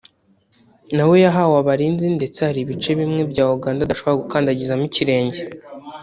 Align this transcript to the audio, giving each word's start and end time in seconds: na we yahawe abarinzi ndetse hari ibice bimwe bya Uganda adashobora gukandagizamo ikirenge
na 0.95 1.03
we 1.09 1.15
yahawe 1.25 1.55
abarinzi 1.61 2.07
ndetse 2.17 2.39
hari 2.47 2.59
ibice 2.61 2.91
bimwe 2.99 3.21
bya 3.31 3.45
Uganda 3.57 3.81
adashobora 3.83 4.21
gukandagizamo 4.23 4.83
ikirenge 4.89 5.41